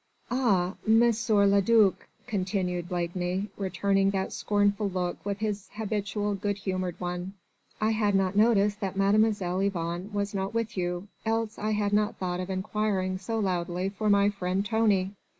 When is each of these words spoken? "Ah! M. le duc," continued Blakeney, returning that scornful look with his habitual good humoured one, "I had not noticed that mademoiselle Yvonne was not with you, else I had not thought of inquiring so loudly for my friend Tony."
"Ah! 0.31 0.77
M. 0.87 0.99
le 1.03 1.61
duc," 1.61 2.07
continued 2.25 2.89
Blakeney, 2.89 3.49
returning 3.55 4.09
that 4.09 4.33
scornful 4.33 4.89
look 4.89 5.23
with 5.23 5.37
his 5.37 5.69
habitual 5.75 6.33
good 6.33 6.57
humoured 6.57 6.99
one, 6.99 7.33
"I 7.79 7.91
had 7.91 8.15
not 8.15 8.35
noticed 8.35 8.79
that 8.79 8.97
mademoiselle 8.97 9.59
Yvonne 9.59 10.09
was 10.11 10.33
not 10.33 10.55
with 10.55 10.75
you, 10.75 11.07
else 11.23 11.59
I 11.59 11.73
had 11.73 11.93
not 11.93 12.17
thought 12.17 12.39
of 12.39 12.49
inquiring 12.49 13.19
so 13.19 13.37
loudly 13.37 13.89
for 13.89 14.09
my 14.09 14.31
friend 14.31 14.65
Tony." 14.65 15.13